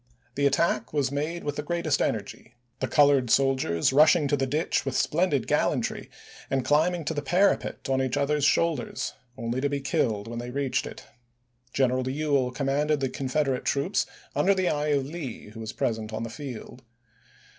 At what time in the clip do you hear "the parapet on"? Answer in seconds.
7.13-8.01